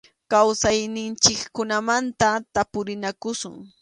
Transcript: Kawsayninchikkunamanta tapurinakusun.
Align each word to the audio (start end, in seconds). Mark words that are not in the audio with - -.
Kawsayninchikkunamanta 0.31 2.29
tapurinakusun. 2.53 3.55